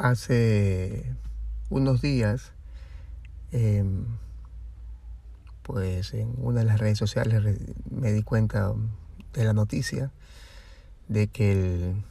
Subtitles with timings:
[0.00, 1.14] Hace
[1.68, 2.52] unos días,
[3.52, 4.06] em,
[5.62, 7.42] pues en una de las redes sociales
[7.90, 8.72] me di cuenta
[9.34, 10.10] de la noticia
[11.08, 12.02] de que el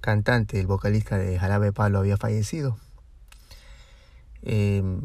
[0.00, 2.78] cantante, el vocalista de Jarabe Palo había fallecido.
[4.42, 5.00] Em,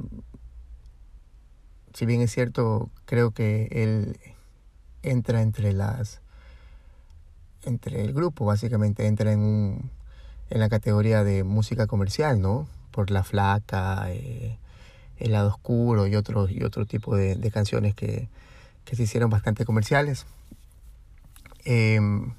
[1.95, 4.19] si bien es cierto, creo que él
[5.01, 6.21] entra entre las
[7.63, 9.91] entre el grupo, básicamente entra en un
[10.49, 12.67] en la categoría de música comercial, ¿no?
[12.91, 14.57] Por La Flaca, eh,
[15.17, 18.27] El lado oscuro y otro, y otro tipo de, canciones que,
[18.91, 20.25] se hicieron bastante comerciales.
[21.63, 22.33] Em,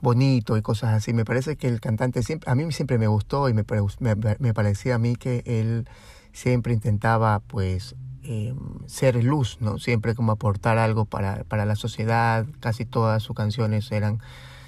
[0.00, 1.12] bonito y cosas así.
[1.12, 3.64] Me parece que el cantante siempre, a mí siempre me gustó y me,
[4.00, 5.88] me, parecía a mí que él
[6.32, 9.78] siempre intentaba pues em, ser luz, ¿no?
[9.78, 12.46] Siempre como aportar algo para, para la sociedad.
[12.60, 14.20] Casi todas sus canciones eran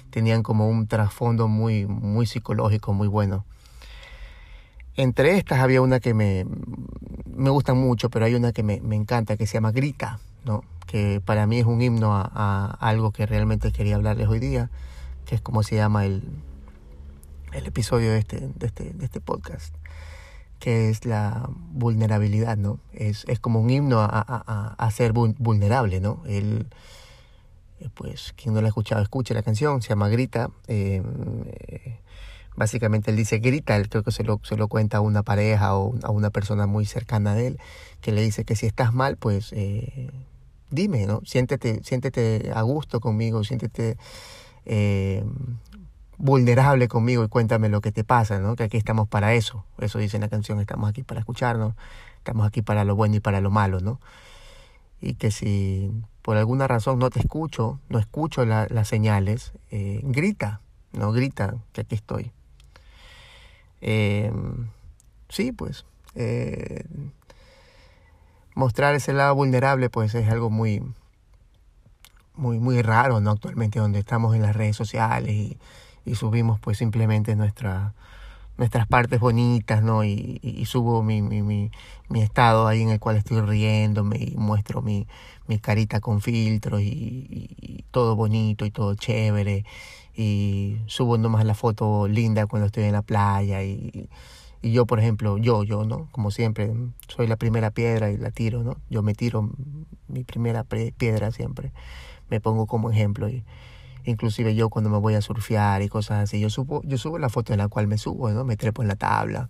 [0.09, 3.45] tenían como un trasfondo muy, muy psicológico, muy bueno.
[4.95, 6.45] Entre estas había una que me,
[7.25, 10.63] me gusta mucho, pero hay una que me, me, encanta, que se llama Grita, ¿no?
[10.89, 14.71] que para mí es un himno a, algo que realmente quería hablarles hoy día,
[15.25, 16.23] que es como se llama el,
[17.53, 19.75] el episodio de este, de este, de este podcast,
[20.57, 22.79] que es la vulnerabilidad, ¿no?
[22.91, 26.23] Es, es como un himno a, a, a ser vulnerable, ¿no?
[26.25, 26.65] El,
[27.93, 30.49] pues quien no la ha escuchado, escuche la canción, se llama Grita.
[30.67, 31.01] Eh,
[31.67, 31.99] eh,
[32.55, 35.75] básicamente él dice grita, él creo que se lo, se lo cuenta a una pareja
[35.77, 37.57] o a una persona muy cercana a él,
[38.01, 39.53] que le dice que si estás mal, pues
[40.69, 41.21] dime, ¿no?
[41.23, 43.95] Siéntete a gusto conmigo, siéntete
[46.19, 48.55] vulnerable conmigo y cuéntame lo que te pasa, ¿no?
[48.55, 49.65] Que aquí estamos para eso.
[49.79, 51.73] Eso dice en la canción, estamos aquí para escucharnos,
[52.17, 53.99] estamos aquí para lo bueno y para lo malo, ¿no?
[55.01, 55.89] Y que si
[56.29, 60.61] por alguna razón no te escucho, no escucho las señales, eh, grita,
[60.93, 62.31] no grita que aquí estoy.
[63.81, 64.67] Em,
[65.27, 66.85] sí, pues eh,
[68.53, 70.83] mostrar ese lado vulnerable pues es algo muy
[72.35, 75.57] muy muy raro no actualmente donde estamos en las redes sociales y,
[76.05, 77.95] y subimos pues simplemente nuestra
[78.59, 80.03] nuestras partes bonitas, ¿no?
[80.03, 85.07] Y, subo mi, mi, mi, estado ahí en el cual estoy riéndome y muestro mi,
[85.47, 89.63] mi carita con filtros y, todo bonito y todo chévere.
[90.13, 94.09] Y subo nomás la foto linda cuando estoy en la playa y,
[94.61, 96.09] y yo, por ejemplo, yo, yo, ¿no?
[96.11, 96.73] Como siempre,
[97.07, 98.75] soy la primera piedra y la tiro, ¿no?
[98.89, 99.49] Yo me tiro
[100.09, 101.71] mi primera piedra siempre.
[102.29, 103.45] Me pongo como ejemplo y
[104.05, 107.29] inclusive yo cuando me voy a surfear y cosas así, yo subo, yo subo la
[107.29, 108.43] foto en la cual me subo, ¿no?
[108.43, 109.49] Me trepo en la tabla.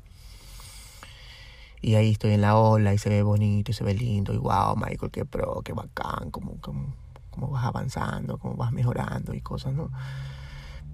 [1.82, 4.34] Y ahí estoy en la ola y se ve bonito y se ve lindo.
[4.34, 6.94] Y wow, Michael, qué pro, qué bacán, cómo, cómo,
[7.30, 9.90] cómo vas avanzando, cómo vas mejorando y cosas, ¿no?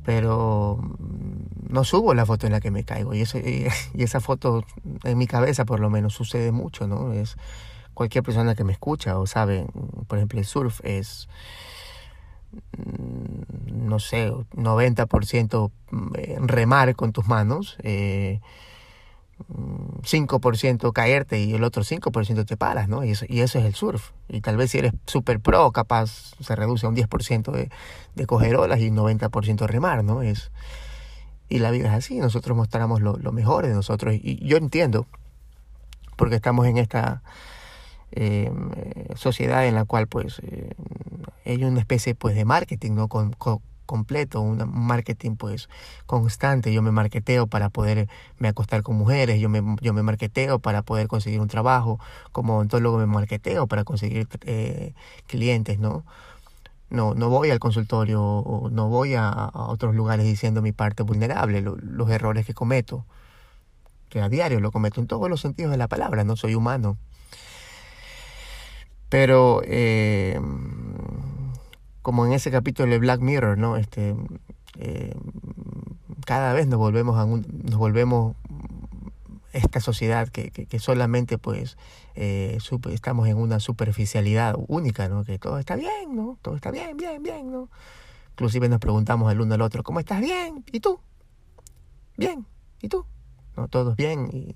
[0.04, 3.16] Pero mm, no subo la foto en la que me caigo.
[3.16, 4.64] Y, ese, y esa foto
[5.04, 7.14] en mi cabeza por lo menos sucede mucho, ¿no?
[7.14, 7.36] Es
[7.96, 9.66] cualquier persona que me escucha o sabe,
[10.08, 11.28] por ejemplo, el surf es
[13.72, 18.40] no sé, 90% mm, remar con tus manos, eh,
[19.50, 23.04] 5% mm, caerte y el otro 5% te paras, ¿no?
[23.04, 24.12] Y eso, y eso es el surf.
[24.30, 27.70] Y tal vez si eres super pro, capaz se reduce a un 10% de,
[28.16, 30.22] de coger olas y 90% remar, ¿no?
[30.22, 30.52] Es,
[31.50, 34.16] y la vida es así, nosotros mostramos lo, lo mejor de nosotros.
[34.16, 35.06] Y yo entiendo,
[36.16, 37.22] porque estamos en esta
[38.12, 38.50] eh,
[39.16, 40.70] sociedad en la cual pues eh,
[41.46, 43.08] hay una especie pues de marketing no
[43.86, 45.70] completo un marketing pues
[46.06, 46.74] constante.
[46.74, 48.08] Yo me marketeo para poder
[48.40, 52.00] me acostar con mujeres yo me yo me marketeo para poder conseguir un trabajo
[52.32, 54.94] como luego me marketeo para conseguir eh,
[55.28, 56.04] clientes no
[56.90, 62.10] no no voy al consultorio no voy a, otros lugares diciendo mi parte vulnerable los
[62.10, 63.06] errores que cometo
[64.10, 66.98] que a diario lo cometo en todos los sentidos de la palabra no soy humano.
[69.10, 70.40] Pero eh,
[72.06, 73.78] como en ese capítulo de Black Mirror, ¿no?
[73.78, 74.16] Este,
[74.78, 75.16] eh,
[76.24, 78.36] cada vez nos volvemos a nos volvemos
[79.54, 81.80] esta sociedad que, que, solamente pues
[82.14, 82.60] eh,
[82.92, 85.24] estamos en una superficialidad única, ¿no?
[85.24, 86.38] Que todo está bien, ¿no?
[86.44, 87.70] Todo está bien, bien, bien, ¿no?
[88.34, 90.22] Inclusive nos preguntamos el uno al otro, ¿cómo estás?
[90.22, 90.64] Bien.
[90.72, 91.00] ¿Y tú?
[92.18, 92.46] Bien.
[92.84, 93.08] ¿Y tú?
[93.58, 94.30] No, todos bien.
[94.32, 94.56] Y,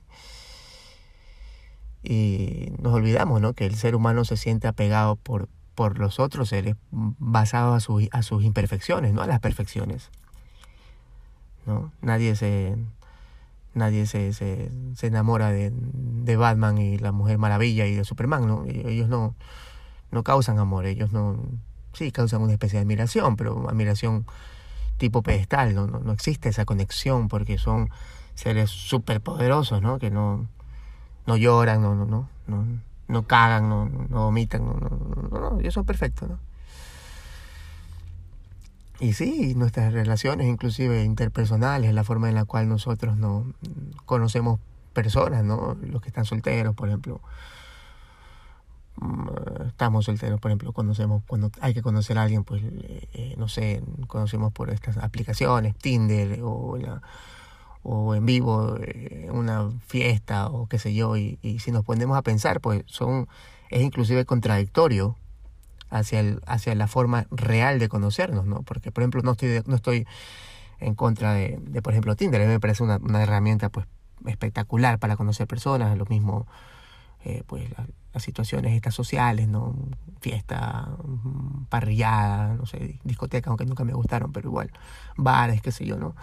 [2.04, 3.54] y nos olvidamos, ¿no?
[3.54, 8.06] Que el ser humano se siente apegado por, por los otros seres basados a, su,
[8.12, 10.10] a sus imperfecciones, no a las perfecciones.
[11.66, 11.94] ¿no?
[12.02, 12.76] Nadie se
[13.76, 18.46] nadie se, se, se enamora de, de, Batman y la Mujer Maravilla y de Superman,
[18.46, 18.66] ¿no?
[18.66, 19.36] Ellos no,
[20.12, 21.38] no causan amor, ellos no,
[21.94, 24.26] sí causan una especie de admiración, pero admiración
[24.98, 25.88] tipo pedestal, ¿no?
[25.88, 27.90] No, no existe esa conexión porque son
[28.36, 29.98] seres superpoderosos, ¿no?
[29.98, 30.46] Que no,
[31.26, 32.68] no lloran, no, no, no, no,
[33.10, 36.40] no cagan, no, no vomitan, no, no, no, ellos son perfectos, ¿no?
[39.00, 43.46] Y sí, nuestras relaciones, inclusive interpersonales, la forma en la cual nosotros no
[44.06, 44.60] conocemos
[44.94, 45.76] personas, ¿no?
[45.82, 47.22] Los que están solteros, por ejemplo.
[48.98, 49.30] Mm,
[49.68, 53.82] estamos solteros, por ejemplo, conocemos, cuando hay que conocer a alguien, pues, eh, no sé,
[54.08, 57.02] conocemos por estas aplicaciones, Tinder o la,
[57.84, 62.18] o en vivo, eh, una fiesta o qué sé yo, y, y, si nos ponemos
[62.18, 63.28] a pensar, pues son,
[63.70, 65.16] es inclusive contradictorio
[65.90, 68.64] hacia, el, hacia la forma real de conocernos, ¿no?
[68.64, 70.08] Porque, por ejemplo, no estoy, no estoy
[70.80, 73.86] en contra de, por ejemplo, Tinder, a mí me parece una, una herramienta, pues,
[74.26, 76.46] espectacular para conocer personas, lo mismo,
[77.24, 79.76] eh, pues, la, las situaciones estas sociales, ¿no?
[80.20, 80.90] Fiesta,
[81.70, 84.72] parrillada, no sé, discoteca, aunque nunca me gustaron, pero igual,
[85.16, 86.16] bares, qué sé yo, ¿no?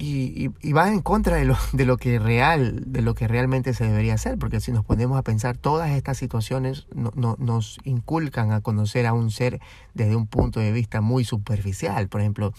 [0.00, 3.74] Y, y, va en contra de lo, de lo que real, de lo que realmente
[3.74, 7.78] se debería hacer, porque si nos ponemos a pensar, todas estas situaciones no, no, nos
[7.82, 9.60] inculcan a conocer a un ser
[9.94, 12.08] desde un punto de vista muy superficial.
[12.08, 12.52] Por ejemplo,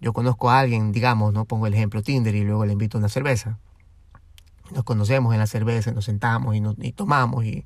[0.00, 3.00] yo conozco a alguien, digamos, no pongo el ejemplo Tinder y luego le invito a
[3.00, 3.58] una cerveza.
[4.72, 7.64] Nos conocemos en la cerveza, nos sentamos y, nos, y tomamos y,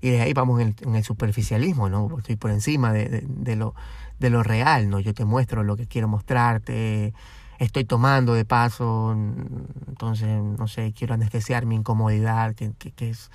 [0.00, 2.18] y de ahí vamos en el, en el, superficialismo, ¿no?
[2.18, 3.76] Estoy por encima de, de, de, lo,
[4.18, 4.98] de lo real, ¿no?
[4.98, 7.14] Yo te muestro lo que quiero mostrarte
[7.58, 9.12] estoy tomando de paso,
[9.88, 13.30] entonces, no sé, quiero anestesiar mi incomodidad, que, que, es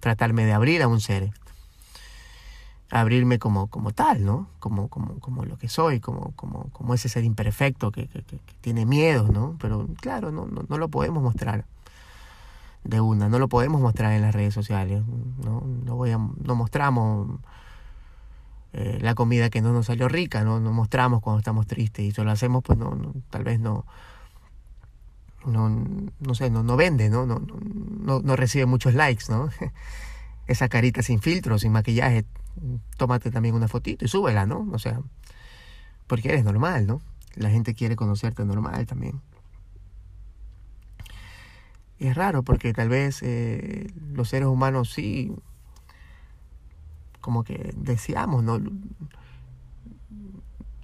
[0.00, 1.30] tratarme de abrir a un ser.
[2.92, 4.48] Abrirme como, como tal, ¿no?
[4.58, 8.40] Como, como, como lo que soy, como, como, como ese ser imperfecto que, que, que
[8.60, 9.56] tiene miedo, ¿no?
[9.60, 11.66] Pero claro, no, no, no, lo podemos mostrar
[12.82, 15.02] de una, no lo podemos mostrar en las redes sociales,
[15.44, 15.62] ¿no?
[15.84, 17.38] No, voy a, no mostramos
[18.72, 20.60] eh, la comida que no nos salió rica, ¿no?
[20.60, 23.84] Nos mostramos cuando estamos tristes y si lo hacemos, pues no, no, tal vez no,
[25.44, 25.68] no,
[26.20, 27.26] no sé, no, no vende, ¿no?
[27.26, 29.50] No, no, no recibe muchos likes, ¿no?
[30.46, 32.24] Esa carita sin filtro, sin maquillaje,
[32.96, 34.68] tómate también una fotito y súbela, ¿no?
[34.72, 35.00] O sea,
[36.06, 37.00] porque eres normal, ¿no?
[37.34, 39.20] La gente quiere conocerte normal también.
[41.98, 45.32] Y es raro porque tal vez eh, los seres humanos sí
[47.20, 48.60] como que deseamos, ¿no?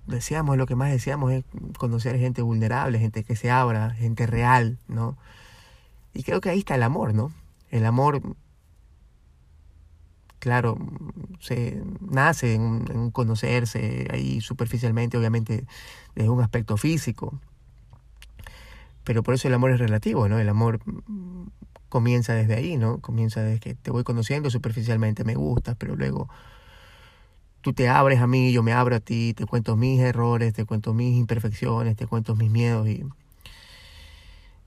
[0.07, 1.45] Deseamos, lo que más deseamos es
[1.79, 5.17] conocer gente vulnerable, gente que se abra, gente real, ¿no?
[6.15, 7.33] Y creo que ahí está el amor, ¿no?
[7.71, 8.23] El amor,
[10.39, 10.79] claro,
[11.41, 15.67] se nace en, en conocerse ahí superficialmente, obviamente,
[16.15, 17.41] desde un aspecto físico.
[19.05, 20.39] Pero por eso el amor es relativo, ¿no?
[20.39, 20.81] El amor
[21.89, 23.01] comienza desde ahí, ¿no?
[23.01, 26.29] Comienza desde que te voy conociendo superficialmente, me gustas, pero luego
[27.61, 30.65] tú te abres a mí, yo me abro a ti, te cuento mis errores, te
[30.65, 33.05] cuento mis imperfecciones, te cuento mis miedos y,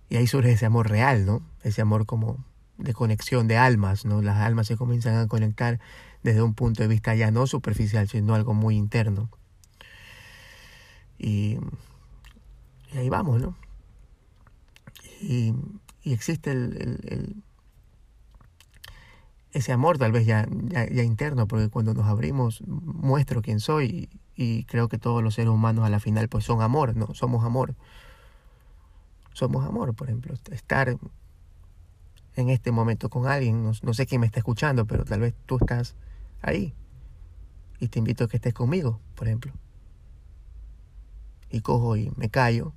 [0.10, 1.42] y ahí surge ese amor real, ¿no?
[1.64, 2.44] Ese amor como
[2.78, 4.22] de conexión de almas, ¿no?
[4.22, 5.80] Las almas se comienzan a conectar
[6.24, 9.30] desde un punto de vista ya no superficial, sino algo muy interno.
[11.18, 11.58] Y,
[12.94, 13.56] y ahí vamos, ¿no?
[15.22, 15.54] Y,
[16.10, 17.44] y existe el,
[19.52, 24.10] ese amor tal vez ya, ya, ya, interno, porque cuando nos abrimos muestro quién soy
[24.36, 27.14] y, y, creo que todos los seres humanos a la final pues son amor, ¿no?
[27.14, 27.76] Somos amor.
[29.34, 30.34] Somos amor, por ejemplo.
[30.50, 30.98] Estar
[32.36, 35.36] en este momento con alguien, no, no sé quién me está escuchando, pero tal vez
[35.46, 35.94] tú estás
[36.42, 36.74] ahí
[37.80, 39.54] y te invito a que estés conmigo, por ejemplo.
[41.52, 42.74] Y cojo y me callo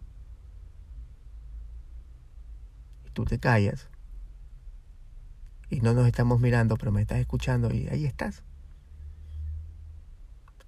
[3.13, 3.89] tú te callas
[5.73, 8.43] y no nos estamos mirando, pero me estás escuchando y ahí estás.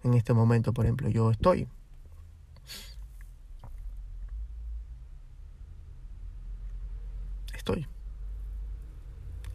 [0.03, 1.69] En este momento, por ejemplo, yo estoy.
[7.55, 7.87] Estoy.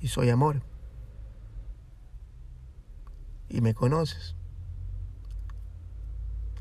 [0.01, 0.61] Y soy amor.
[3.49, 4.35] Y me conoces.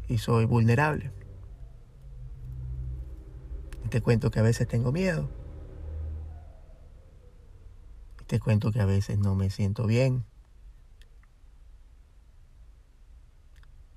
[0.08, 1.12] Y soy vulnerable.
[3.90, 5.38] Te cuento que a veces tengo miedo
[8.28, 10.25] te cuento que a veces no me siento bien.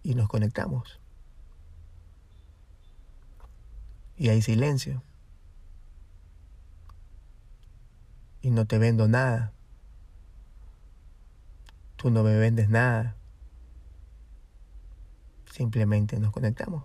[0.03, 0.99] y nos conectamos.
[4.17, 5.01] Y hay silencio.
[8.41, 9.53] Y no te vendo nada.
[11.95, 13.15] Tú no me vendes nada.
[15.51, 16.83] Simplemente nos conectamos.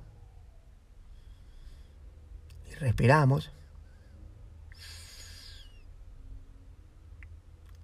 [2.71, 3.51] Y respiramos.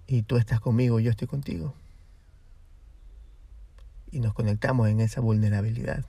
[0.07, 1.73] Y tú estás conmigo, yo estoy contigo.
[4.11, 6.05] Y nos conectamos en esa vulnerabilidad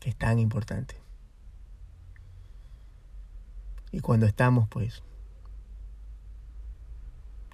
[0.00, 0.96] que es tan importante.
[3.92, 5.02] Y cuando estamos, pues,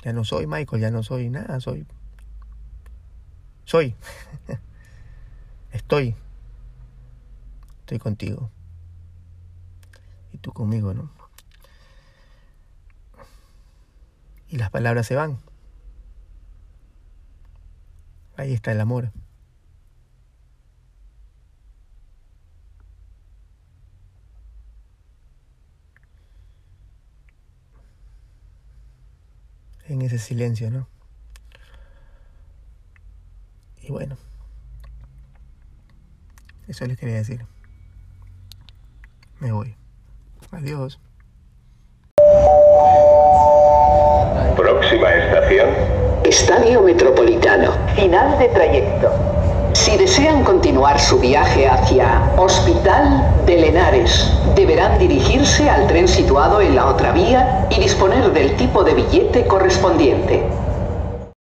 [0.02, 1.86] ya no soy Michael, ya no soy nada, soy...
[3.64, 3.94] Soy.
[5.72, 6.16] Estoy.
[7.80, 8.50] Estoy contigo.
[10.32, 11.21] Y tú conmigo, ¿no?
[14.52, 15.38] Y las palabras se van.
[18.36, 19.10] Ahí está el amor.
[29.88, 30.88] en ese silencio, ¿no?
[33.82, 34.16] Y bueno,
[36.66, 37.44] eso les quería decir.
[39.40, 39.76] Me voy.
[40.50, 40.98] Adiós.
[44.92, 45.68] Próxima estación.
[46.22, 47.70] Estadio Metropolitano.
[47.94, 49.10] Final de trayecto.
[49.72, 56.76] Si desean continuar su viaje hacia Hospital de Lenares, deberán dirigirse al tren situado en
[56.76, 60.42] la otra vía y disponer del tipo de billete correspondiente.